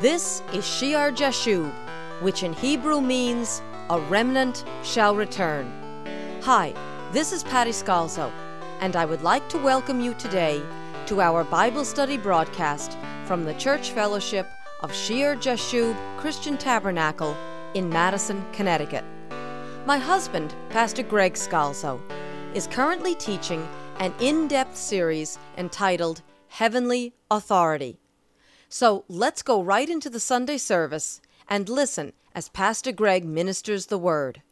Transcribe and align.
This 0.00 0.42
is 0.52 0.66
Shear 0.66 1.10
Jashub, 1.10 1.72
which 2.20 2.42
in 2.42 2.52
Hebrew 2.52 3.00
means 3.00 3.62
a 3.88 3.98
remnant 3.98 4.62
shall 4.82 5.16
return. 5.16 5.72
Hi, 6.42 6.74
this 7.12 7.32
is 7.32 7.42
Patty 7.42 7.70
Scalzo, 7.70 8.30
and 8.80 8.94
I 8.94 9.06
would 9.06 9.22
like 9.22 9.48
to 9.48 9.58
welcome 9.58 10.02
you 10.02 10.12
today 10.12 10.60
to 11.06 11.22
our 11.22 11.44
Bible 11.44 11.82
study 11.82 12.18
broadcast 12.18 12.98
from 13.24 13.46
the 13.46 13.54
Church 13.54 13.92
Fellowship 13.92 14.46
of 14.82 14.94
Shear 14.94 15.34
Jashub 15.34 15.96
Christian 16.18 16.58
Tabernacle 16.58 17.34
in 17.72 17.88
Madison, 17.88 18.44
Connecticut. 18.52 19.04
My 19.86 19.96
husband, 19.96 20.54
Pastor 20.68 21.04
Greg 21.04 21.36
Scalzo, 21.36 22.02
is 22.52 22.66
currently 22.66 23.14
teaching 23.14 23.66
an 23.98 24.12
in 24.20 24.46
depth 24.46 24.76
series 24.76 25.38
entitled 25.56 26.20
Heavenly 26.48 27.14
Authority. 27.30 27.98
So 28.68 29.04
let's 29.08 29.42
go 29.42 29.62
right 29.62 29.88
into 29.88 30.10
the 30.10 30.20
Sunday 30.20 30.58
service 30.58 31.20
and 31.48 31.68
listen 31.68 32.12
as 32.34 32.48
Pastor 32.48 32.92
Greg 32.92 33.24
ministers 33.24 33.86
the 33.86 33.98
word. 33.98 34.42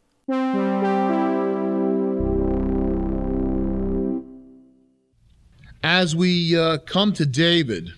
As 5.83 6.15
we 6.15 6.57
uh, 6.57 6.79
come 6.79 7.13
to 7.13 7.25
David 7.25 7.89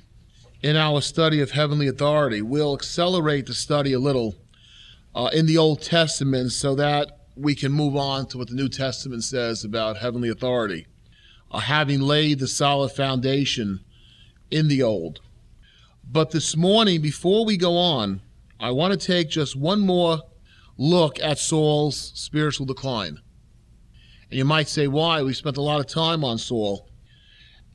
in 0.62 0.76
our 0.76 1.02
study 1.02 1.40
of 1.40 1.52
heavenly 1.52 1.88
authority, 1.88 2.42
we'll 2.42 2.74
accelerate 2.74 3.46
the 3.46 3.54
study 3.54 3.94
a 3.94 4.00
little 4.00 4.36
uh, 5.16 5.30
in 5.34 5.46
the 5.46 5.58
Old 5.58 5.82
Testament 5.82 6.52
so 6.52 6.76
that 6.76 7.20
we 7.36 7.56
can 7.56 7.72
move 7.72 7.96
on 7.96 8.26
to 8.28 8.38
what 8.38 8.50
the 8.50 8.56
New 8.56 8.68
Testament 8.68 9.24
says 9.24 9.64
about 9.64 9.98
heavenly 9.98 10.30
authority, 10.30 10.88
uh, 11.52 11.60
having 11.60 12.02
laid 12.02 12.40
the 12.40 12.48
solid 12.48 12.92
foundation 12.92 13.80
in 14.52 14.68
the 14.68 14.84
Old. 14.84 15.22
But 16.10 16.32
this 16.32 16.56
morning, 16.56 17.02
before 17.02 17.44
we 17.44 17.58
go 17.58 17.76
on, 17.76 18.22
I 18.62 18.72
want 18.72 19.00
to 19.00 19.08
take 19.08 19.30
just 19.30 19.58
one 19.58 19.82
more 19.82 20.22
look 20.78 21.20
at 21.20 21.38
Saul's 21.38 22.14
spiritual 22.16 22.66
decline. 22.66 23.20
And 24.30 24.38
you 24.38 24.46
might 24.46 24.70
say, 24.70 24.88
why? 24.88 25.22
We 25.22 25.34
spent 25.34 25.58
a 25.58 25.62
lot 25.62 25.82
of 25.82 25.88
time 25.88 26.24
on 26.24 26.38
Saul. 26.38 26.88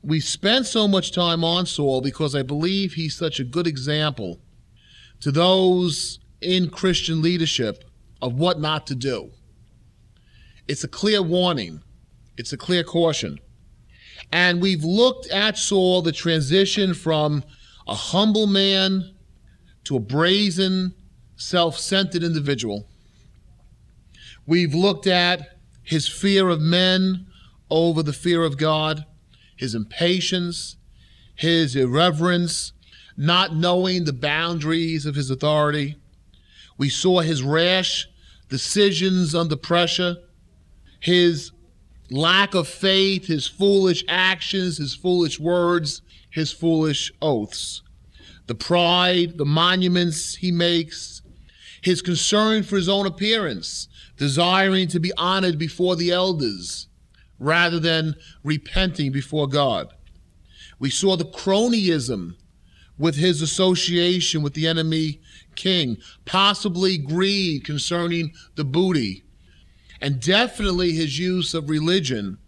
We 0.01 0.19
spent 0.19 0.65
so 0.65 0.87
much 0.87 1.11
time 1.11 1.43
on 1.43 1.67
Saul 1.67 2.01
because 2.01 2.33
I 2.33 2.41
believe 2.41 2.93
he's 2.93 3.15
such 3.15 3.39
a 3.39 3.43
good 3.43 3.67
example 3.67 4.39
to 5.19 5.31
those 5.31 6.19
in 6.41 6.69
Christian 6.69 7.21
leadership 7.21 7.83
of 8.21 8.33
what 8.33 8.59
not 8.59 8.87
to 8.87 8.95
do. 8.95 9.31
It's 10.67 10.83
a 10.83 10.87
clear 10.87 11.21
warning, 11.21 11.81
it's 12.35 12.51
a 12.51 12.57
clear 12.57 12.83
caution. 12.83 13.37
And 14.31 14.59
we've 14.59 14.83
looked 14.83 15.29
at 15.29 15.57
Saul, 15.57 16.01
the 16.01 16.11
transition 16.11 16.93
from 16.95 17.43
a 17.87 17.95
humble 17.95 18.47
man 18.47 19.13
to 19.85 19.95
a 19.95 19.99
brazen, 19.99 20.93
self 21.35 21.77
centered 21.77 22.23
individual. 22.23 22.87
We've 24.45 24.73
looked 24.73 25.07
at 25.07 25.57
his 25.83 26.07
fear 26.07 26.49
of 26.49 26.61
men 26.61 27.27
over 27.69 28.03
the 28.03 28.13
fear 28.13 28.43
of 28.43 28.57
God, 28.57 29.05
his 29.55 29.75
impatience, 29.75 30.77
his 31.35 31.75
irreverence, 31.75 32.73
not 33.17 33.55
knowing 33.55 34.03
the 34.03 34.13
boundaries 34.13 35.05
of 35.05 35.15
his 35.15 35.29
authority. 35.29 35.97
We 36.77 36.89
saw 36.89 37.19
his 37.21 37.43
rash 37.43 38.07
decisions 38.49 39.33
under 39.33 39.55
pressure, 39.55 40.17
his 40.99 41.51
lack 42.09 42.53
of 42.53 42.67
faith, 42.67 43.25
his 43.25 43.47
foolish 43.47 44.03
actions, 44.07 44.77
his 44.77 44.93
foolish 44.93 45.39
words, 45.39 46.02
his 46.33 46.51
foolish 46.51 47.11
oaths, 47.21 47.83
the 48.47 48.55
pride, 48.55 49.37
the 49.37 49.45
monuments 49.45 50.35
he 50.35 50.51
makes, 50.51 51.21
his 51.81 52.01
concern 52.01 52.63
for 52.63 52.75
his 52.75 52.89
own 52.89 53.05
appearance, 53.05 53.87
desiring 54.17 54.87
to 54.87 54.99
be 54.99 55.13
honored 55.15 55.59
before 55.59 55.95
the 55.95 56.09
elders 56.09 56.87
rather 57.37 57.79
than 57.79 58.15
repenting 58.43 59.11
before 59.11 59.47
God. 59.47 59.93
We 60.79 60.89
saw 60.89 61.15
the 61.15 61.25
cronyism 61.25 62.35
with 62.97 63.15
his 63.15 63.43
association 63.43 64.41
with 64.41 64.55
the 64.55 64.67
enemy 64.67 65.21
king, 65.55 65.97
possibly 66.25 66.97
greed 66.97 67.63
concerning 67.63 68.33
the 68.55 68.63
booty, 68.63 69.23
and 70.01 70.19
definitely 70.19 70.93
his 70.93 71.19
use 71.19 71.53
of 71.53 71.69
religion 71.69 72.39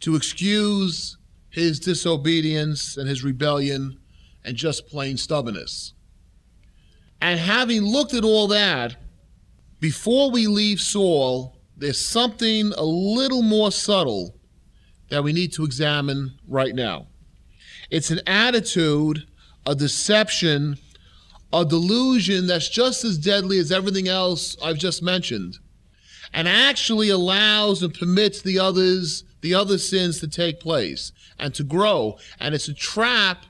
to 0.00 0.14
excuse 0.14 1.15
his 1.56 1.80
disobedience 1.80 2.98
and 2.98 3.08
his 3.08 3.24
rebellion 3.24 3.98
and 4.44 4.56
just 4.56 4.86
plain 4.86 5.16
stubbornness. 5.16 5.94
And 7.22 7.40
having 7.40 7.80
looked 7.82 8.12
at 8.12 8.24
all 8.24 8.46
that, 8.48 8.96
before 9.80 10.30
we 10.30 10.46
leave 10.48 10.82
Saul, 10.82 11.56
there's 11.74 11.98
something 11.98 12.72
a 12.76 12.84
little 12.84 13.40
more 13.40 13.72
subtle 13.72 14.36
that 15.08 15.24
we 15.24 15.32
need 15.32 15.50
to 15.54 15.64
examine 15.64 16.38
right 16.46 16.74
now. 16.74 17.06
It's 17.90 18.10
an 18.10 18.20
attitude, 18.26 19.26
a 19.64 19.74
deception, 19.74 20.76
a 21.54 21.64
delusion 21.64 22.46
that's 22.46 22.68
just 22.68 23.02
as 23.02 23.16
deadly 23.16 23.58
as 23.58 23.72
everything 23.72 24.08
else 24.08 24.58
I've 24.62 24.78
just 24.78 25.02
mentioned, 25.02 25.56
and 26.34 26.46
actually 26.46 27.08
allows 27.08 27.82
and 27.82 27.94
permits 27.94 28.42
the 28.42 28.58
others, 28.58 29.24
the 29.46 29.54
other 29.54 29.78
sins 29.78 30.18
to 30.18 30.26
take 30.26 30.58
place 30.58 31.12
and 31.38 31.54
to 31.54 31.62
grow. 31.62 32.18
And 32.40 32.52
it's 32.52 32.66
a 32.66 32.74
trap 32.74 33.46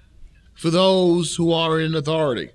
for 0.52 0.68
those 0.68 1.36
who 1.36 1.50
are 1.54 1.80
in 1.80 1.94
authority. 1.94 2.50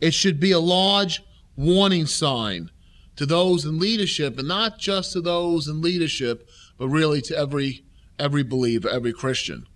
It 0.00 0.14
should 0.14 0.40
be 0.40 0.50
a 0.50 0.58
large 0.58 1.22
warning 1.56 2.06
sign 2.06 2.72
to 3.14 3.24
those 3.24 3.64
in 3.64 3.78
leadership, 3.78 4.36
and 4.36 4.48
not 4.48 4.80
just 4.80 5.12
to 5.12 5.20
those 5.20 5.68
in 5.68 5.80
leadership, 5.80 6.48
but 6.76 6.88
really 6.88 7.22
to 7.22 7.36
every 7.36 7.84
every 8.18 8.42
believer, 8.42 8.88
every 8.88 9.12
Christian. 9.12 9.68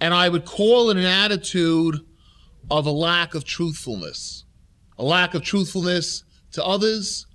And 0.00 0.12
I 0.12 0.28
would 0.28 0.44
call 0.44 0.90
it 0.90 0.96
an 0.96 1.04
attitude 1.04 2.00
of 2.68 2.84
a 2.84 2.90
lack 2.90 3.36
of 3.36 3.44
truthfulness, 3.44 4.44
a 4.98 5.04
lack 5.04 5.34
of 5.34 5.44
truthfulness 5.44 6.24
to 6.50 6.64
others, 6.64 7.26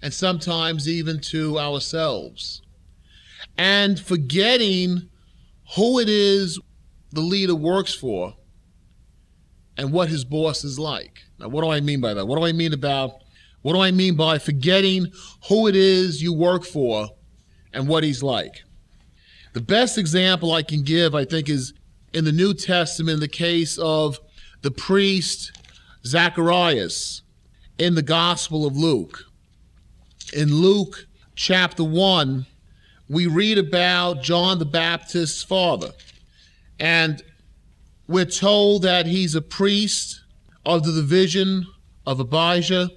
and 0.00 0.14
sometimes 0.14 0.88
even 0.88 1.18
to 1.22 1.58
ourselves. 1.58 2.62
And 3.56 3.98
forgetting 3.98 5.08
who 5.76 5.98
it 5.98 6.08
is 6.08 6.58
the 7.12 7.20
leader 7.20 7.54
works 7.54 7.94
for 7.94 8.34
and 9.76 9.92
what 9.92 10.08
his 10.08 10.24
boss 10.24 10.64
is 10.64 10.78
like. 10.78 11.24
Now, 11.38 11.48
what 11.48 11.62
do 11.62 11.70
I 11.70 11.80
mean 11.80 12.00
by 12.00 12.14
that? 12.14 12.26
What 12.26 12.38
do 12.38 12.44
I 12.44 12.52
mean 12.52 12.72
about, 12.72 13.12
what 13.62 13.72
do 13.72 13.80
I 13.80 13.90
mean 13.90 14.16
by 14.16 14.38
forgetting 14.38 15.12
who 15.48 15.68
it 15.68 15.76
is 15.76 16.22
you 16.22 16.32
work 16.32 16.64
for 16.64 17.08
and 17.72 17.88
what 17.88 18.04
he's 18.04 18.22
like? 18.22 18.62
The 19.52 19.60
best 19.60 19.98
example 19.98 20.52
I 20.52 20.62
can 20.62 20.82
give, 20.82 21.14
I 21.14 21.24
think, 21.24 21.48
is 21.48 21.72
in 22.12 22.24
the 22.24 22.32
New 22.32 22.54
Testament, 22.54 23.20
the 23.20 23.28
case 23.28 23.78
of 23.78 24.20
the 24.62 24.70
priest 24.70 25.52
Zacharias 26.04 27.22
in 27.78 27.94
the 27.94 28.02
Gospel 28.02 28.66
of 28.66 28.76
Luke. 28.76 29.24
In 30.34 30.54
Luke 30.54 31.06
chapter 31.34 31.82
1, 31.82 32.46
we 33.10 33.26
read 33.26 33.58
about 33.58 34.22
John 34.22 34.60
the 34.60 34.64
Baptist's 34.64 35.42
father. 35.42 35.90
And 36.78 37.20
we're 38.06 38.24
told 38.24 38.82
that 38.82 39.06
he's 39.06 39.34
a 39.34 39.42
priest 39.42 40.22
of 40.64 40.84
the 40.84 40.92
division 40.92 41.66
of 42.06 42.20
Abijah. 42.20 42.88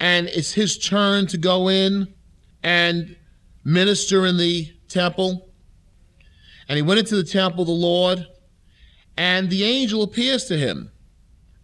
And 0.00 0.28
it's 0.28 0.54
his 0.54 0.78
turn 0.78 1.26
to 1.26 1.36
go 1.36 1.68
in 1.68 2.14
and 2.62 3.14
minister 3.64 4.24
in 4.24 4.38
the 4.38 4.72
temple. 4.88 5.46
And 6.66 6.78
he 6.78 6.82
went 6.82 7.00
into 7.00 7.16
the 7.16 7.22
temple 7.22 7.60
of 7.62 7.66
the 7.66 7.74
Lord, 7.74 8.26
and 9.18 9.50
the 9.50 9.62
angel 9.62 10.02
appears 10.02 10.46
to 10.46 10.56
him, 10.56 10.90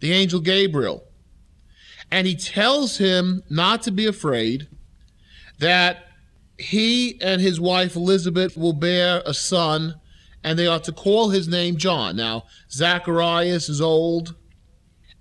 the 0.01 0.13
angel 0.13 0.39
Gabriel. 0.39 1.03
And 2.11 2.27
he 2.27 2.35
tells 2.35 2.99
him 2.99 3.41
not 3.49 3.81
to 3.83 3.91
be 3.91 4.05
afraid, 4.05 4.67
that 5.57 6.08
he 6.59 7.19
and 7.21 7.41
his 7.41 7.59
wife 7.59 7.95
Elizabeth 7.95 8.57
will 8.57 8.73
bear 8.73 9.23
a 9.25 9.33
son, 9.33 9.95
and 10.43 10.59
they 10.59 10.67
are 10.67 10.79
to 10.81 10.91
call 10.91 11.29
his 11.29 11.47
name 11.47 11.77
John. 11.77 12.17
Now, 12.17 12.43
Zacharias 12.69 13.69
is 13.69 13.81
old, 13.81 14.35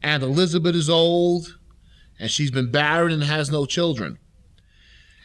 and 0.03 0.23
Elizabeth 0.23 0.75
is 0.75 0.91
old, 0.91 1.59
and 2.19 2.31
she's 2.31 2.51
been 2.51 2.71
barren 2.71 3.13
and 3.13 3.23
has 3.23 3.51
no 3.51 3.67
children. 3.67 4.19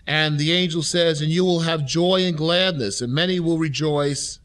And 0.05 0.37
the 0.37 0.51
angel 0.51 0.83
says, 0.83 1.21
And 1.21 1.31
you 1.31 1.43
will 1.45 1.61
have 1.61 1.85
joy 1.85 2.23
and 2.25 2.37
gladness, 2.37 3.01
and 3.01 3.11
many 3.11 3.39
will 3.39 3.57
rejoice 3.57 4.39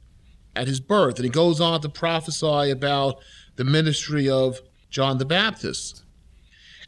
at 0.56 0.69
his 0.69 0.81
birth. 0.81 1.17
And 1.17 1.25
he 1.25 1.31
goes 1.31 1.61
on 1.61 1.81
to 1.82 1.88
prophesy 1.88 2.70
about 2.70 3.20
the 3.56 3.65
ministry 3.65 4.31
of 4.31 4.61
John 4.88 5.19
the 5.19 5.25
Baptist. 5.25 6.05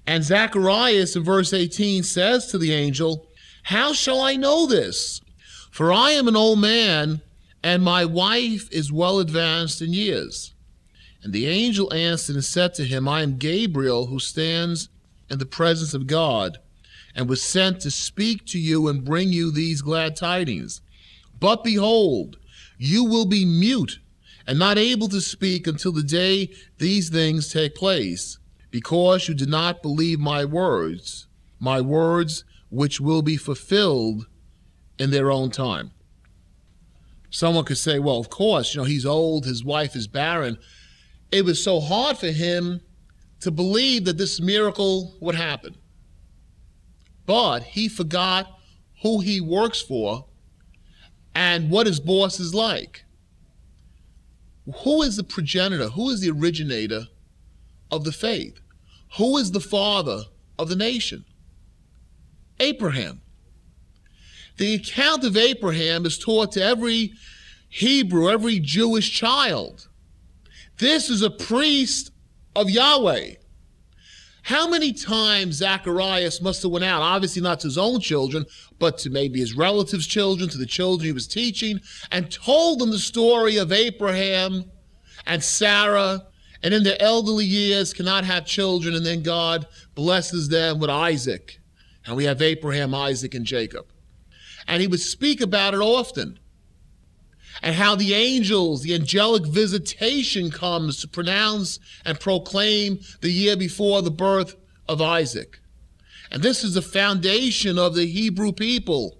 And 0.07 0.25
Zacharias 0.25 1.17
in 1.17 1.23
verse 1.23 1.53
18 1.53 2.03
says 2.03 2.47
to 2.47 2.59
the 2.59 2.73
angel, 2.73 3.30
how 3.71 3.93
shall 3.93 4.21
I 4.21 4.35
know 4.35 4.67
this? 4.67 5.21
For 5.71 5.93
I 5.93 6.11
am 6.11 6.27
an 6.27 6.35
old 6.35 6.59
man, 6.59 7.21
and 7.63 7.85
my 7.85 8.05
wife 8.05 8.69
is 8.73 8.91
well 8.91 9.21
advanced 9.21 9.81
in 9.81 9.93
years. 9.93 10.53
And 11.23 11.33
the 11.33 11.47
angel 11.47 11.95
answered 11.95 12.35
and 12.35 12.45
said 12.45 12.75
to 12.75 12.85
him, 12.85 13.07
I 13.07 13.23
am 13.23 13.39
Gabriel, 13.39 14.07
who 14.07 14.19
stands 14.19 14.89
in 15.31 15.39
the 15.39 15.47
presence 15.47 15.95
of 15.95 16.09
God, 16.09 16.59
and 17.15 17.29
was 17.29 17.45
sent 17.45 17.81
to 17.83 17.93
speak 17.93 18.45
to 18.47 18.59
you 18.59 18.89
and 18.89 19.05
bring 19.05 19.29
you 19.29 19.53
these 19.53 19.83
glad 19.83 20.17
tidings. 20.17 20.81
But 21.39 21.63
behold, 21.63 22.39
you 22.77 23.05
will 23.05 23.27
be 23.27 23.45
mute 23.45 24.01
and 24.49 24.59
not 24.59 24.79
able 24.79 25.07
to 25.11 25.21
speak 25.21 25.69
until 25.69 25.93
the 25.93 26.03
day 26.03 26.51
these 26.79 27.09
things 27.09 27.53
take 27.53 27.77
place, 27.77 28.37
because 28.73 29.29
you 29.29 29.35
did 29.35 29.49
not 29.49 29.81
believe 29.81 30.19
my 30.19 30.45
words, 30.45 31.29
my 31.61 31.81
words 31.81 32.43
which 32.71 33.01
will 33.01 33.23
be 33.23 33.37
fulfilled 33.37 34.27
in 34.99 35.11
their 35.11 35.31
own 35.31 35.51
time. 35.51 35.91
Someone 37.31 37.65
could 37.65 37.79
say, 37.79 37.99
well, 37.99 38.19
of 38.19 38.31
course, 38.31 38.75
you 38.75 38.81
know, 38.81 38.85
he's 38.85 39.07
old, 39.07 39.45
his 39.45 39.65
wife 39.65 39.95
is 39.95 40.07
barren. 40.07 40.59
It 41.31 41.45
was 41.45 41.63
so 41.63 41.81
hard 41.81 42.19
for 42.19 42.29
him 42.29 42.81
to 43.41 43.51
believe 43.51 44.05
that 44.05 44.19
this 44.19 44.41
miracle 44.41 45.15
would 45.21 45.35
happen. 45.35 45.77
But 47.27 47.63
he 47.63 47.89
forgot 47.89 48.59
who 49.03 49.21
he 49.21 49.41
works 49.41 49.81
for 49.81 50.27
and 51.35 51.71
what 51.71 51.87
his 51.87 52.01
boss 52.01 52.41
is 52.41 52.55
like. 52.55 53.05
Who 54.85 55.03
is 55.03 55.17
the 55.17 55.25
progenitor? 55.25 55.89
Who 55.89 56.11
is 56.11 56.21
the 56.21 56.31
originator 56.31 57.05
of 57.91 58.05
the 58.05 58.13
faith? 58.13 58.61
Who 59.17 59.37
is 59.39 59.53
the 59.53 59.61
father 59.61 60.25
of 60.59 60.69
the 60.69 60.77
nation? 60.77 61.25
Abraham. 62.61 63.23
The 64.59 64.75
account 64.75 65.25
of 65.25 65.37
Abraham 65.37 66.05
is 66.05 66.19
taught 66.19 66.53
to 66.53 66.63
every 66.63 67.15
Hebrew, 67.69 68.31
every 68.31 68.59
Jewish 68.59 69.11
child. 69.11 69.89
This 70.79 71.09
is 71.09 71.23
a 71.23 71.31
priest 71.31 72.13
of 72.55 72.69
Yahweh. 72.71 73.35
How 74.43 74.69
many 74.69 74.93
times 74.93 75.57
Zacharias 75.57 76.41
must 76.41 76.63
have 76.63 76.73
went 76.73 76.85
out, 76.85 77.03
obviously 77.03 77.43
not 77.43 77.61
to 77.61 77.69
his 77.69 77.79
own 77.79 78.01
children, 78.01 78.47
but 78.79 78.99
to 78.99 79.11
maybe 79.11 79.39
his 79.39 79.55
relatives' 79.55 80.07
children, 80.07 80.49
to 80.49 80.59
the 80.59 80.67
children 80.67 81.07
he 81.07 81.13
was 81.13 81.29
teaching, 81.29 81.81
and 82.11 82.31
told 82.31 82.79
them 82.79 82.91
the 82.91 82.99
story 82.99 83.59
of 83.59 83.73
Abraham 83.73 84.65
and 85.27 85.45
Sarah, 85.45 86.27
and 86.63 86.75
in 86.75 86.83
their 86.83 87.01
elderly 87.01 87.45
years 87.45 87.93
cannot 87.93 88.25
have 88.25 88.45
children, 88.47 88.95
and 88.95 89.05
then 89.05 89.23
God 89.23 89.67
blesses 89.95 90.49
them 90.49 90.81
with 90.81 90.91
Isaac. 90.91 91.60
And 92.07 92.17
we 92.17 92.25
have 92.25 92.41
Abraham, 92.41 92.95
Isaac, 92.95 93.35
and 93.35 93.45
Jacob. 93.45 93.87
And 94.67 94.81
he 94.81 94.89
would 94.89 95.01
speak 95.01 95.41
about 95.41 95.75
it 95.75 95.81
often 95.81 96.39
and 97.63 97.75
how 97.75 97.95
the 97.95 98.15
angels, 98.15 98.83
the 98.83 98.95
angelic 98.95 99.47
visitation 99.47 100.51
comes 100.51 101.01
to 101.01 101.09
pronounce 101.09 101.79
and 102.05 102.19
proclaim 102.19 103.01
the 103.21 103.31
year 103.31 103.57
before 103.57 104.03
the 104.03 104.11
birth 104.11 104.57
of 104.89 105.03
Isaac. 105.03 105.61
And 106.31 106.43
this 106.43 106.65
is 106.65 106.75
the 106.75 106.83
foundation 106.83 107.79
of 107.79 107.95
the 107.95 108.07
Hebrew 108.07 108.53
people. 108.53 109.19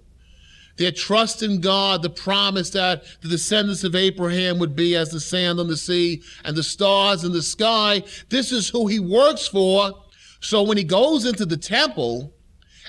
Their 0.77 0.91
trust 0.91 1.43
in 1.43 1.59
God, 1.59 2.01
the 2.01 2.09
promise 2.09 2.71
that 2.71 3.03
the 3.21 3.27
descendants 3.27 3.83
of 3.83 3.93
Abraham 3.93 4.57
would 4.59 4.75
be 4.75 4.95
as 4.95 5.11
the 5.11 5.19
sand 5.19 5.59
on 5.59 5.67
the 5.67 5.77
sea 5.77 6.23
and 6.43 6.55
the 6.55 6.63
stars 6.63 7.23
in 7.23 7.33
the 7.33 7.43
sky. 7.43 8.03
This 8.29 8.51
is 8.51 8.69
who 8.69 8.87
he 8.87 8.99
works 8.99 9.47
for. 9.47 9.91
So 10.39 10.63
when 10.63 10.77
he 10.77 10.83
goes 10.83 11.25
into 11.25 11.45
the 11.45 11.57
temple 11.57 12.33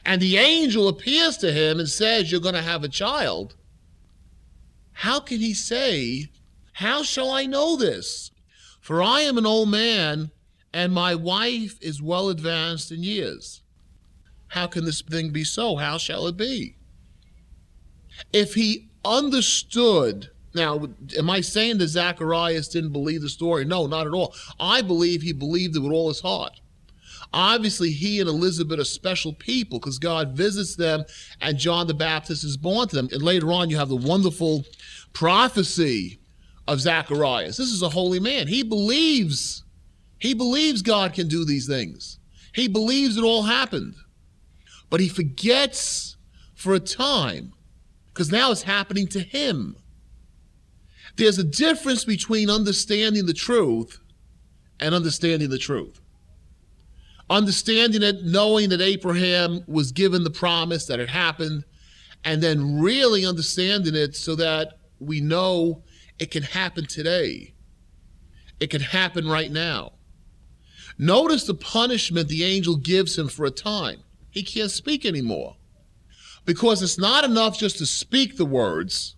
and 0.05 0.21
the 0.21 0.37
angel 0.37 0.89
appears 0.89 1.37
to 1.39 1.53
him 1.53 1.79
and 1.79 1.89
says, 1.89 2.31
You're 2.31 2.41
going 2.41 2.55
to 2.55 2.63
have 2.63 2.85
a 2.85 2.89
child, 2.89 3.55
how 4.93 5.21
can 5.21 5.39
he 5.39 5.55
say, 5.55 6.31
How 6.75 7.03
shall 7.03 7.31
I 7.31 7.47
know 7.47 7.77
this? 7.77 8.31
For 8.81 9.03
I 9.03 9.21
am 9.21 9.39
an 9.39 9.47
old 9.47 9.69
man, 9.69 10.31
and 10.73 10.93
my 10.93 11.15
wife 11.15 11.79
is 11.81 12.03
well 12.03 12.29
advanced 12.29 12.91
in 12.91 13.03
years. 13.03 13.63
How 14.49 14.67
can 14.67 14.85
this 14.85 15.01
thing 15.03 15.31
be 15.31 15.45
so? 15.45 15.77
How 15.77 15.99
shall 15.99 16.27
it 16.27 16.37
be? 16.37 16.77
If 18.33 18.55
he 18.55 18.89
understood, 19.05 20.31
now, 20.55 20.89
am 21.17 21.31
I 21.31 21.41
saying 21.41 21.79
that 21.79 21.89
Zacharias 21.89 22.69
didn't 22.69 22.93
believe 22.93 23.23
the 23.23 23.29
story? 23.29 23.65
No, 23.65 23.87
not 23.87 24.07
at 24.07 24.13
all. 24.13 24.35
I 24.61 24.83
believe 24.83 25.23
he 25.23 25.33
believed 25.33 25.77
it 25.77 25.81
with 25.81 25.93
all 25.93 26.09
his 26.09 26.21
heart. 26.21 26.61
Obviously, 27.35 27.91
he 27.91 28.21
and 28.21 28.29
Elizabeth 28.29 28.79
are 28.79 28.85
special 28.85 29.33
people 29.33 29.79
because 29.79 29.99
God 29.99 30.37
visits 30.37 30.77
them 30.77 31.05
and 31.41 31.57
John 31.57 31.87
the 31.87 31.95
Baptist 31.95 32.45
is 32.45 32.57
born 32.57 32.89
to 32.89 32.97
them. 32.97 33.09
And 33.11 33.23
later 33.23 33.53
on, 33.53 33.71
you 33.71 33.79
have 33.79 33.89
the 33.89 33.97
wonderful 33.97 34.65
prophecy 35.15 36.21
of 36.69 36.81
Zacharias. 36.81 37.57
This 37.57 37.71
is 37.71 37.83
a 37.83 37.89
holy 37.89 38.21
man. 38.21 38.49
He 38.49 38.63
believes, 38.63 39.65
he 40.19 40.35
believes 40.35 40.83
God 40.83 41.15
can 41.15 41.27
do 41.27 41.45
these 41.45 41.67
things. 41.67 42.19
He 42.55 42.69
believes 42.69 43.17
it 43.17 43.25
all 43.25 43.45
happened. 43.45 43.95
But 44.91 45.01
he 45.01 45.09
forgets 45.09 46.19
for 46.55 46.75
a 46.75 46.81
time 46.81 47.55
because 48.13 48.31
now 48.31 48.51
it's 48.51 48.63
happening 48.63 49.07
to 49.09 49.21
him. 49.21 49.77
There's 51.17 51.39
a 51.39 51.45
difference 51.45 52.05
between 52.05 52.51
understanding 52.51 53.25
the 53.25 53.33
truth 53.33 53.99
and 54.81 54.95
understanding 54.95 55.49
the 55.49 55.59
truth 55.59 56.02
understanding 57.33 58.03
it, 58.03 58.25
knowing 58.25 58.69
that 58.69 58.81
Abraham 58.81 59.65
was 59.67 59.91
given 59.91 60.23
the 60.23 60.31
promise 60.31 60.87
that 60.87 61.01
it 61.01 61.09
happened, 61.09 61.65
and 62.25 62.43
then 62.43 62.79
really 62.79 63.27
understanding 63.27 63.95
it 63.95 64.15
so 64.15 64.37
that 64.37 64.79
we 65.01 65.21
know 65.21 65.83
it 66.19 66.31
can 66.31 66.43
happen 66.43 66.87
today. 66.87 67.55
It 68.61 68.71
can 68.71 68.83
happen 68.83 69.27
right 69.27 69.51
now. 69.51 69.95
Notice 70.99 71.45
the 71.45 71.55
punishment 71.55 72.29
the 72.29 72.45
angel 72.45 72.77
gives 72.77 73.19
him 73.19 73.29
for 73.29 73.45
a 73.45 73.51
time. 73.51 74.03
He 74.31 74.43
can't 74.43 74.71
speak 74.71 75.05
anymore. 75.05 75.57
Because 76.45 76.83
it's 76.83 76.99
not 76.99 77.25
enough 77.25 77.59
just 77.59 77.79
to 77.79 77.87
speak 77.87 78.37
the 78.37 78.45
words, 78.45 79.17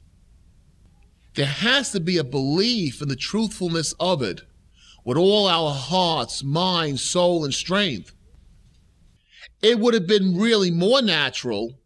there 1.34 1.46
has 1.46 1.90
to 1.92 2.00
be 2.00 2.16
a 2.16 2.24
belief 2.24 3.02
in 3.02 3.08
the 3.08 3.16
truthfulness 3.16 3.92
of 3.98 4.22
it 4.22 4.42
with 5.04 5.18
all 5.18 5.46
our 5.46 5.72
hearts, 5.72 6.42
mind, 6.42 6.98
soul, 7.00 7.44
and 7.44 7.52
strength. 7.54 8.12
It 9.62 9.78
would 9.78 9.94
have 9.94 10.06
been 10.06 10.36
really 10.36 10.70
more 10.70 11.02
natural 11.02 11.78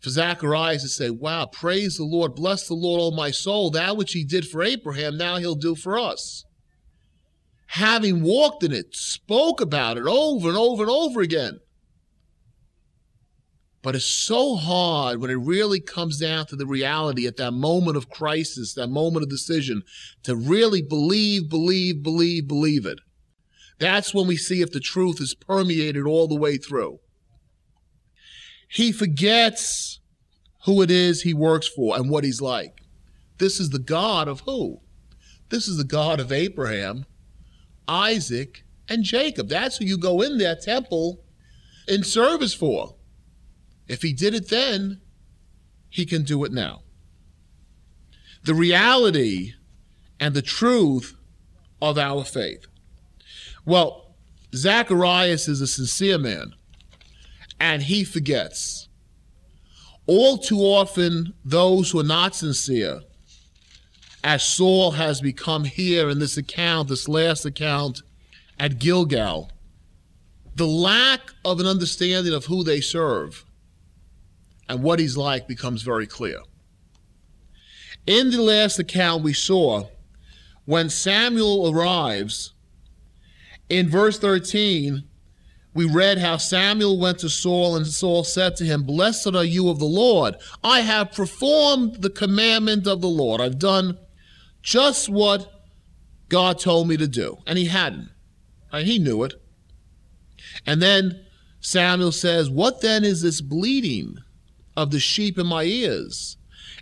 for 0.00 0.10
Zacharias 0.10 0.82
to 0.82 0.88
say, 0.88 1.10
Wow, 1.10 1.46
praise 1.46 1.96
the 1.96 2.04
Lord, 2.04 2.34
bless 2.34 2.68
the 2.68 2.74
Lord, 2.74 3.00
all 3.00 3.10
my 3.12 3.30
soul. 3.30 3.70
That 3.70 3.96
which 3.96 4.12
he 4.12 4.24
did 4.24 4.46
for 4.46 4.62
Abraham, 4.62 5.16
now 5.16 5.38
he'll 5.38 5.54
do 5.54 5.74
for 5.74 5.98
us. 5.98 6.44
Having 7.68 8.22
walked 8.22 8.62
in 8.62 8.72
it, 8.72 8.94
spoke 8.94 9.60
about 9.60 9.96
it 9.96 10.06
over 10.06 10.48
and 10.48 10.56
over 10.58 10.82
and 10.82 10.90
over 10.90 11.20
again. 11.20 11.60
But 13.84 13.94
it's 13.94 14.06
so 14.06 14.56
hard 14.56 15.20
when 15.20 15.30
it 15.30 15.34
really 15.34 15.78
comes 15.78 16.18
down 16.18 16.46
to 16.46 16.56
the 16.56 16.64
reality 16.64 17.26
at 17.26 17.36
that 17.36 17.50
moment 17.50 17.98
of 17.98 18.08
crisis, 18.08 18.72
that 18.72 18.88
moment 18.88 19.24
of 19.24 19.28
decision, 19.28 19.82
to 20.22 20.34
really 20.34 20.80
believe, 20.80 21.50
believe, 21.50 22.02
believe, 22.02 22.48
believe 22.48 22.86
it. 22.86 22.98
That's 23.78 24.14
when 24.14 24.26
we 24.26 24.38
see 24.38 24.62
if 24.62 24.72
the 24.72 24.80
truth 24.80 25.20
is 25.20 25.34
permeated 25.34 26.06
all 26.06 26.26
the 26.26 26.34
way 26.34 26.56
through. 26.56 27.00
He 28.70 28.90
forgets 28.90 30.00
who 30.64 30.80
it 30.80 30.90
is 30.90 31.20
he 31.20 31.34
works 31.34 31.68
for 31.68 31.94
and 31.94 32.08
what 32.08 32.24
he's 32.24 32.40
like. 32.40 32.80
This 33.36 33.60
is 33.60 33.68
the 33.68 33.78
God 33.78 34.28
of 34.28 34.40
who? 34.40 34.80
This 35.50 35.68
is 35.68 35.76
the 35.76 35.84
God 35.84 36.20
of 36.20 36.32
Abraham, 36.32 37.04
Isaac, 37.86 38.64
and 38.88 39.04
Jacob. 39.04 39.50
That's 39.50 39.76
who 39.76 39.84
you 39.84 39.98
go 39.98 40.22
in 40.22 40.38
that 40.38 40.62
temple 40.62 41.20
in 41.86 42.02
service 42.02 42.54
for. 42.54 42.94
If 43.88 44.02
he 44.02 44.12
did 44.12 44.34
it 44.34 44.48
then, 44.48 45.00
he 45.88 46.06
can 46.06 46.22
do 46.22 46.44
it 46.44 46.52
now. 46.52 46.82
The 48.44 48.54
reality 48.54 49.52
and 50.18 50.34
the 50.34 50.42
truth 50.42 51.14
of 51.80 51.98
our 51.98 52.24
faith. 52.24 52.66
Well, 53.64 54.14
Zacharias 54.54 55.48
is 55.48 55.60
a 55.60 55.66
sincere 55.66 56.18
man, 56.18 56.54
and 57.58 57.82
he 57.82 58.04
forgets. 58.04 58.88
All 60.06 60.38
too 60.38 60.58
often, 60.58 61.34
those 61.44 61.90
who 61.90 62.00
are 62.00 62.04
not 62.04 62.34
sincere, 62.34 63.00
as 64.22 64.42
Saul 64.42 64.92
has 64.92 65.20
become 65.20 65.64
here 65.64 66.08
in 66.08 66.18
this 66.18 66.36
account, 66.36 66.88
this 66.88 67.08
last 67.08 67.44
account 67.44 68.02
at 68.58 68.78
Gilgal, 68.78 69.50
the 70.54 70.66
lack 70.66 71.32
of 71.44 71.60
an 71.60 71.66
understanding 71.66 72.32
of 72.32 72.46
who 72.46 72.62
they 72.64 72.80
serve 72.80 73.44
and 74.68 74.82
what 74.82 74.98
he's 74.98 75.16
like 75.16 75.46
becomes 75.46 75.82
very 75.82 76.06
clear. 76.06 76.40
In 78.06 78.30
the 78.30 78.42
last 78.42 78.78
account 78.78 79.22
we 79.22 79.32
saw, 79.32 79.88
when 80.64 80.88
Samuel 80.90 81.70
arrives, 81.70 82.52
in 83.68 83.88
verse 83.88 84.18
13, 84.18 85.04
we 85.74 85.90
read 85.90 86.18
how 86.18 86.36
Samuel 86.36 86.98
went 86.98 87.18
to 87.18 87.28
Saul, 87.28 87.76
and 87.76 87.86
Saul 87.86 88.22
said 88.22 88.56
to 88.56 88.64
him, 88.64 88.84
Blessed 88.84 89.34
are 89.34 89.44
you 89.44 89.68
of 89.68 89.78
the 89.78 89.84
Lord. 89.84 90.36
I 90.62 90.80
have 90.80 91.12
performed 91.12 91.96
the 92.02 92.10
commandment 92.10 92.86
of 92.86 93.00
the 93.00 93.08
Lord. 93.08 93.40
I've 93.40 93.58
done 93.58 93.98
just 94.62 95.08
what 95.08 95.50
God 96.28 96.58
told 96.58 96.88
me 96.88 96.96
to 96.96 97.08
do. 97.08 97.38
And 97.46 97.58
he 97.58 97.66
hadn't. 97.66 98.10
Right? 98.72 98.86
He 98.86 98.98
knew 98.98 99.24
it. 99.24 99.34
And 100.64 100.80
then 100.80 101.24
Samuel 101.60 102.12
says, 102.12 102.48
What 102.48 102.80
then 102.80 103.04
is 103.04 103.22
this 103.22 103.40
bleating 103.40 104.18
of 104.76 104.90
the 104.90 105.00
sheep 105.00 105.38
in 105.38 105.46
my 105.46 105.64
ears 105.64 106.36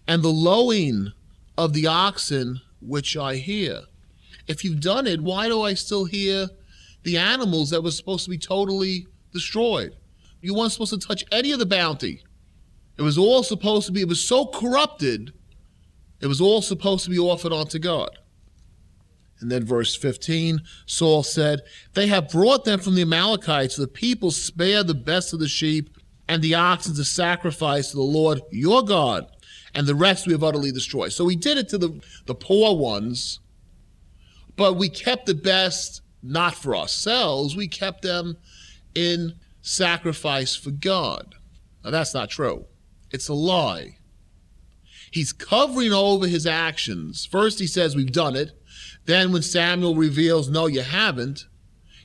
and 0.06 0.22
the 0.22 0.28
lowing 0.28 1.12
of 1.56 1.72
the 1.72 1.86
oxen 1.86 2.60
which 2.80 3.16
I 3.16 3.36
hear? 3.36 3.82
If 4.46 4.64
you've 4.64 4.80
done 4.80 5.06
it, 5.06 5.20
why 5.20 5.48
do 5.48 5.62
I 5.62 5.74
still 5.74 6.04
hear 6.04 6.48
the 7.04 7.16
animals 7.16 7.70
that 7.70 7.82
were 7.82 7.90
supposed 7.90 8.24
to 8.24 8.30
be 8.30 8.38
totally 8.38 9.06
destroyed? 9.32 9.96
You 10.40 10.54
weren't 10.54 10.72
supposed 10.72 10.92
to 10.92 11.06
touch 11.06 11.24
any 11.30 11.52
of 11.52 11.58
the 11.58 11.66
bounty. 11.66 12.22
It 12.98 13.02
was 13.02 13.16
all 13.16 13.42
supposed 13.42 13.86
to 13.86 13.92
be, 13.92 14.00
it 14.02 14.08
was 14.08 14.22
so 14.22 14.46
corrupted, 14.46 15.32
it 16.20 16.26
was 16.26 16.40
all 16.40 16.62
supposed 16.62 17.04
to 17.04 17.10
be 17.10 17.18
offered 17.18 17.52
unto 17.52 17.78
God. 17.78 18.18
And 19.40 19.50
then 19.50 19.64
verse 19.64 19.96
15, 19.96 20.60
Saul 20.86 21.24
said, 21.24 21.62
They 21.94 22.06
have 22.06 22.30
brought 22.30 22.64
them 22.64 22.78
from 22.78 22.94
the 22.94 23.02
Amalekites. 23.02 23.74
The 23.74 23.88
people 23.88 24.30
spare 24.30 24.84
the 24.84 24.94
best 24.94 25.32
of 25.32 25.40
the 25.40 25.48
sheep 25.48 25.96
and 26.28 26.42
the 26.42 26.54
oxen 26.54 26.94
to 26.94 27.04
sacrifice 27.04 27.90
to 27.90 27.96
the 27.96 28.02
Lord 28.02 28.40
your 28.50 28.82
God, 28.82 29.26
and 29.74 29.86
the 29.86 29.94
rest 29.94 30.26
we 30.26 30.32
have 30.32 30.44
utterly 30.44 30.72
destroyed. 30.72 31.12
So 31.12 31.24
we 31.24 31.36
did 31.36 31.58
it 31.58 31.68
to 31.70 31.78
the, 31.78 32.00
the 32.26 32.34
poor 32.34 32.76
ones, 32.76 33.40
but 34.56 34.74
we 34.74 34.88
kept 34.88 35.26
the 35.26 35.34
best 35.34 36.02
not 36.22 36.54
for 36.54 36.76
ourselves. 36.76 37.56
We 37.56 37.68
kept 37.68 38.02
them 38.02 38.36
in 38.94 39.34
sacrifice 39.62 40.54
for 40.54 40.70
God. 40.70 41.34
Now 41.84 41.90
that's 41.90 42.14
not 42.14 42.30
true. 42.30 42.66
It's 43.10 43.28
a 43.28 43.34
lie. 43.34 43.96
He's 45.10 45.32
covering 45.32 45.92
over 45.92 46.26
his 46.26 46.46
actions. 46.46 47.26
First, 47.26 47.58
he 47.58 47.66
says, 47.66 47.94
We've 47.94 48.12
done 48.12 48.34
it. 48.34 48.52
Then, 49.04 49.32
when 49.32 49.42
Samuel 49.42 49.94
reveals, 49.94 50.48
No, 50.48 50.66
you 50.66 50.80
haven't, 50.80 51.46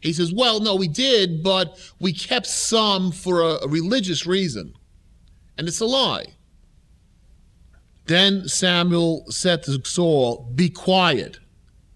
he 0.02 0.14
says, 0.14 0.34
Well, 0.34 0.60
no, 0.60 0.76
we 0.76 0.88
did, 0.88 1.44
but 1.44 1.78
we 2.00 2.14
kept 2.14 2.48
some 2.48 3.12
for 3.12 3.42
a, 3.42 3.64
a 3.64 3.68
religious 3.68 4.26
reason. 4.26 4.74
And 5.58 5.68
it's 5.68 5.80
a 5.80 5.86
lie. 5.86 6.28
Then 8.06 8.48
Samuel 8.48 9.26
said 9.30 9.64
to 9.64 9.84
Saul, 9.84 10.50
Be 10.56 10.70
quiet, 10.70 11.40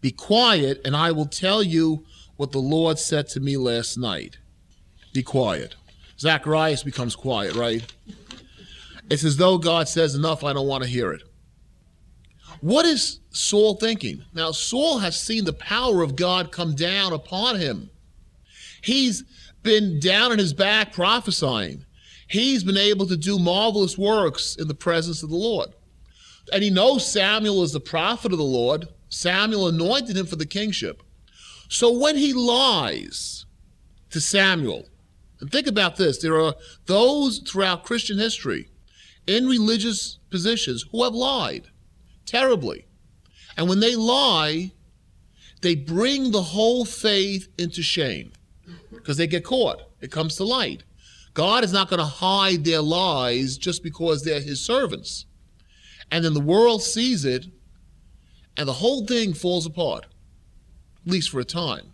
be 0.01 0.12
quiet, 0.12 0.81
and 0.84 0.96
I 0.96 1.12
will 1.12 1.27
tell 1.27 1.63
you 1.63 2.05
what 2.38 2.51
the 2.51 2.60
Lord 2.60 3.00
said 3.00 3.27
to 3.29 3.39
me 3.39 3.55
last 3.55 3.98
night. 3.98 4.38
Be 5.13 5.24
quiet. 5.24 5.75
Zacharias 6.20 6.84
becomes 6.84 7.15
quiet, 7.15 7.55
right? 7.55 7.86
It's 9.10 9.24
as 9.24 9.38
though 9.38 9.58
God 9.58 9.88
says, 9.88 10.15
Enough, 10.15 10.43
I 10.43 10.53
don't 10.53 10.67
want 10.67 10.84
to 10.84 10.89
hear 10.89 11.12
it. 11.12 11.24
What 12.60 12.86
is 12.86 13.20
Saul 13.31 13.75
thinking? 13.75 14.24
Now, 14.34 14.51
Saul 14.51 15.00
has 15.00 15.20
seen 15.20 15.46
the 15.46 15.53
power 15.53 16.01
of 16.01 16.15
God 16.15 16.51
come 16.51 16.75
down 16.75 17.13
upon 17.13 17.60
him. 17.60 17.89
He's 18.81 19.24
been 19.63 20.00
down 20.00 20.31
on 20.31 20.39
his 20.39 20.53
back 20.53 20.91
prophesying. 20.91 21.86
He's 22.27 22.63
been 22.63 22.77
able 22.77 23.08
to 23.08 23.17
do 23.17 23.39
marvelous 23.39 23.98
works 23.98 24.55
in 24.55 24.67
the 24.67 24.74
presence 24.74 25.24
of 25.24 25.29
the 25.29 25.36
Lord. 25.36 25.70
And 26.51 26.63
he 26.63 26.70
knows 26.70 27.10
Samuel 27.10 27.63
is 27.63 27.74
the 27.74 27.79
prophet 27.79 28.31
of 28.31 28.38
the 28.38 28.43
Lord. 28.43 28.88
Samuel 29.10 29.67
anointed 29.67 30.17
him 30.17 30.25
for 30.25 30.36
the 30.36 30.46
kingship. 30.46 31.03
So 31.67 31.98
when 31.98 32.17
he 32.17 32.34
lies 32.34 33.46
to 34.10 34.20
Samuel, 34.20 34.88
and 35.39 35.51
think 35.51 35.67
about 35.67 35.98
this 35.98 36.20
there 36.20 36.39
are 36.39 36.55
those 36.86 37.39
throughout 37.39 37.84
Christian 37.84 38.17
history 38.17 38.70
in 39.27 39.48
religious 39.48 40.20
positions 40.29 40.86
who 40.91 41.03
have 41.03 41.13
lied 41.13 41.67
terribly. 42.25 42.86
And 43.58 43.68
when 43.68 43.80
they 43.80 43.96
lie, 43.96 44.72
they 45.62 45.75
bring 45.75 46.32
the 46.32 46.42
whole 46.42 46.86
faith 46.86 47.48
into 47.58 47.82
shame 47.82 48.32
because 48.90 49.18
they 49.18 49.28
get 49.28 49.44
caught. 49.44 49.82
It 50.00 50.12
comes 50.12 50.36
to 50.38 50.44
light. 50.44 50.84
God 51.34 51.63
is 51.63 51.72
not 51.72 51.90
going 51.90 52.00
to 52.00 52.06
hide 52.06 52.63
their 52.63 52.82
lies 52.82 53.58
just 53.58 53.84
because 53.84 54.24
they're 54.24 54.42
his 54.42 54.60
servants. 54.60 55.25
And 56.12 56.25
then 56.25 56.34
the 56.34 56.42
world 56.42 56.84
sees 56.84 57.24
it, 57.24 57.46
and 58.58 58.68
the 58.68 58.74
whole 58.74 59.06
thing 59.06 59.34
falls 59.34 59.66
apart, 59.66 60.08
at 61.06 61.12
least 61.12 61.30
for 61.30 61.40
a 61.40 61.46
time. 61.46 61.94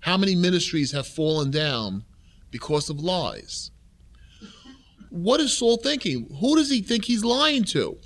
How 0.00 0.16
many 0.16 0.34
ministries 0.34 0.92
have 0.92 1.06
fallen 1.06 1.50
down 1.50 2.04
because 2.50 2.88
of 2.88 3.00
lies? 3.00 3.70
What 5.10 5.40
is 5.40 5.56
Saul 5.56 5.76
thinking? 5.76 6.34
Who 6.40 6.56
does 6.56 6.70
he 6.70 6.80
think 6.80 7.04
he's 7.04 7.24
lying 7.24 7.64
to? 7.64 7.98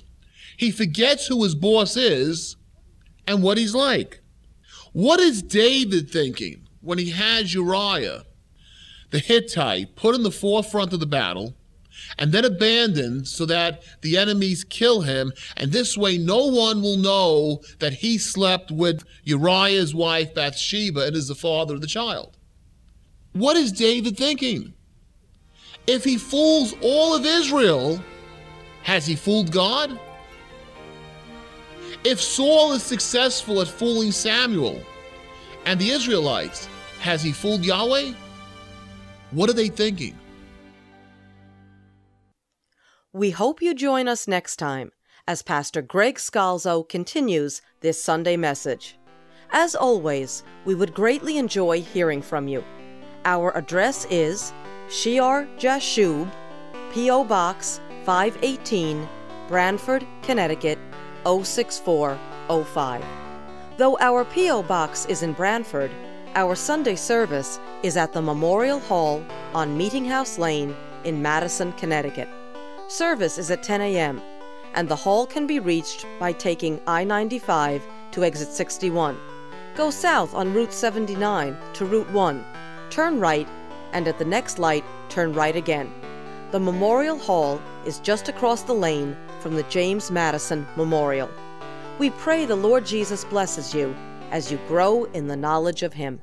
He 0.57 0.71
forgets 0.71 1.27
who 1.27 1.43
his 1.43 1.55
boss 1.55 1.95
is 1.95 2.57
and 3.27 3.43
what 3.43 3.59
he's 3.59 3.75
like. 3.75 4.21
What 4.91 5.19
is 5.19 5.43
David 5.43 6.09
thinking 6.09 6.67
when 6.81 6.97
he 6.97 7.11
has 7.11 7.53
Uriah, 7.53 8.25
the 9.11 9.19
Hittite, 9.19 9.95
put 9.95 10.15
in 10.15 10.23
the 10.23 10.31
forefront 10.31 10.93
of 10.93 10.99
the 10.99 11.05
battle 11.05 11.53
and 12.17 12.31
then 12.31 12.43
abandoned 12.43 13.27
so 13.27 13.45
that 13.45 13.83
the 14.01 14.17
enemies 14.17 14.63
kill 14.63 15.01
him? 15.01 15.31
And 15.55 15.71
this 15.71 15.95
way, 15.95 16.17
no 16.17 16.47
one 16.47 16.81
will 16.81 16.97
know 16.97 17.61
that 17.77 17.93
he 17.93 18.17
slept 18.17 18.71
with 18.71 19.03
Uriah's 19.23 19.93
wife 19.93 20.33
Bathsheba 20.33 21.05
and 21.05 21.15
is 21.15 21.27
the 21.27 21.35
father 21.35 21.75
of 21.75 21.81
the 21.81 21.87
child. 21.87 22.35
What 23.33 23.57
is 23.57 23.71
David 23.71 24.17
thinking? 24.17 24.73
If 25.85 26.03
he 26.03 26.17
fools 26.17 26.73
all 26.81 27.15
of 27.15 27.27
Israel, 27.27 28.01
has 28.81 29.05
he 29.05 29.15
fooled 29.15 29.51
God? 29.51 29.99
If 32.03 32.21
Saul 32.21 32.73
is 32.73 32.83
successful 32.83 33.59
at 33.61 33.67
fooling 33.67 34.11
Samuel 34.11 34.81
and 35.65 35.79
the 35.79 35.89
Israelites, 35.89 36.67
has 36.99 37.23
he 37.23 37.31
fooled 37.31 37.65
Yahweh? 37.65 38.13
What 39.31 39.49
are 39.49 39.53
they 39.53 39.67
thinking? 39.67 40.17
We 43.13 43.31
hope 43.31 43.61
you 43.61 43.73
join 43.73 44.07
us 44.07 44.27
next 44.27 44.57
time 44.57 44.91
as 45.27 45.41
Pastor 45.41 45.81
Greg 45.81 46.15
Scalzo 46.15 46.87
continues 46.87 47.61
this 47.81 48.01
Sunday 48.01 48.37
message. 48.37 48.97
As 49.51 49.75
always, 49.75 50.43
we 50.65 50.75
would 50.75 50.93
greatly 50.93 51.37
enjoy 51.37 51.81
hearing 51.81 52.21
from 52.21 52.47
you. 52.47 52.63
Our 53.25 53.55
address 53.57 54.05
is 54.09 54.53
Shear 54.89 55.49
Jashub, 55.57 56.31
P.O. 56.93 57.23
Box 57.25 57.81
518, 58.05 59.07
Branford, 59.47 60.05
Connecticut 60.21 60.77
06405. 61.27 63.03
Though 63.75 63.97
our 63.99 64.23
P.O. 64.23 64.63
Box 64.63 65.05
is 65.07 65.23
in 65.23 65.33
Branford, 65.33 65.91
our 66.35 66.55
Sunday 66.55 66.95
service 66.95 67.59
is 67.83 67.97
at 67.97 68.13
the 68.13 68.21
Memorial 68.21 68.79
Hall 68.79 69.23
on 69.53 69.77
Meeting 69.77 70.05
House 70.05 70.37
Lane 70.37 70.73
in 71.03 71.21
Madison, 71.21 71.73
Connecticut. 71.73 72.29
Service 72.87 73.37
is 73.37 73.51
at 73.51 73.61
10 73.61 73.81
a.m., 73.81 74.21
and 74.73 74.87
the 74.87 74.95
hall 74.95 75.25
can 75.25 75.45
be 75.45 75.59
reached 75.59 76.05
by 76.17 76.31
taking 76.31 76.79
I 76.87 77.03
95 77.03 77.85
to 78.11 78.23
exit 78.23 78.47
61. 78.49 79.17
Go 79.75 79.89
south 79.89 80.33
on 80.33 80.53
Route 80.53 80.73
79 80.73 81.57
to 81.73 81.85
Route 81.85 82.09
1, 82.11 82.45
turn 82.89 83.19
right, 83.19 83.47
and 83.91 84.07
at 84.07 84.17
the 84.17 84.25
next 84.25 84.59
light, 84.59 84.85
turn 85.09 85.33
right 85.33 85.55
again. 85.55 85.91
The 86.51 86.59
Memorial 86.59 87.17
Hall 87.17 87.61
is 87.85 87.99
just 87.99 88.29
across 88.29 88.63
the 88.63 88.73
lane 88.73 89.17
from 89.47 89.55
the 89.55 89.63
James 89.63 90.11
Madison 90.11 90.67
Memorial. 90.75 91.29
We 91.99 92.09
pray 92.09 92.45
the 92.45 92.57
Lord 92.57 92.85
Jesus 92.85 93.23
blesses 93.23 93.73
you 93.73 93.95
as 94.29 94.51
you 94.51 94.59
grow 94.67 95.05
in 95.05 95.27
the 95.27 95.37
knowledge 95.37 95.83
of 95.83 95.93
Him. 95.93 96.19